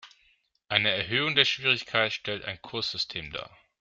[0.67, 3.55] Eine Erhöhung der Schwierigkeit stellt ein Kurssystem dar.